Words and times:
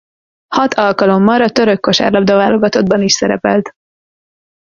Hat 0.47 0.73
alkalommal 0.73 1.41
a 1.41 1.49
török 1.49 1.79
kosárlabda-válogatottban 1.79 3.01
is 3.01 3.13
szerepelt. 3.13 3.73